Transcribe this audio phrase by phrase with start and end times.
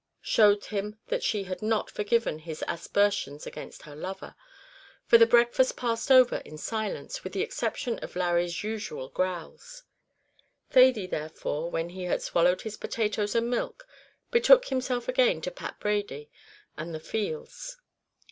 [0.23, 4.33] showed him that she had not forgiven his aspersions against her lover,
[5.11, 9.83] and the breakfast passed over in silence, with the exception of Larry's usual growls.
[10.71, 13.87] Thady, therefore, when he had swallowed his potatoes and milk,
[14.31, 16.31] betook himself again to Pat Brady
[16.75, 17.77] and the fields.